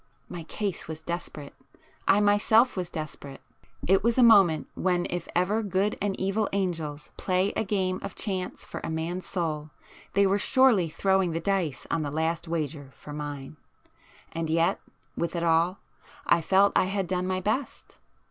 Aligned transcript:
My 0.27 0.45
case 0.45 0.87
was 0.87 1.03
desperate,—I 1.03 2.21
myself 2.21 2.75
was 2.75 2.89
desperate. 2.89 3.39
It 3.87 4.03
was 4.03 4.17
a 4.17 4.23
moment 4.23 4.67
when 4.73 5.05
if 5.11 5.27
ever 5.35 5.61
good 5.61 5.95
and 6.01 6.19
evil 6.19 6.49
angels 6.53 7.11
play 7.17 7.49
a 7.51 7.63
game 7.63 7.99
of 8.01 8.15
chance 8.15 8.65
for 8.65 8.81
a 8.83 8.89
man's 8.89 9.27
soul, 9.27 9.69
they 10.13 10.25
were 10.25 10.39
surely 10.39 10.89
throwing 10.89 11.33
the 11.33 11.39
dice 11.39 11.85
on 11.91 12.01
the 12.01 12.09
last 12.09 12.47
wager 12.47 12.91
for 12.97 13.13
mine. 13.13 13.57
And 14.31 14.49
yet, 14.49 14.79
with 15.15 15.35
it 15.35 15.43
all, 15.43 15.77
I 16.25 16.41
felt 16.41 16.73
I 16.75 16.85
had 16.85 17.05
done 17.05 17.27
my 17.27 17.39
best. 17.39 17.99